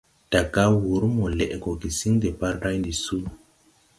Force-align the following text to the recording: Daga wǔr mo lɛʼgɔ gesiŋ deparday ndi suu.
Daga 0.31 0.63
wǔr 0.83 1.03
mo 1.15 1.25
lɛʼgɔ 1.37 1.71
gesiŋ 1.81 2.13
deparday 2.21 2.75
ndi 2.79 2.93
suu. 3.03 3.25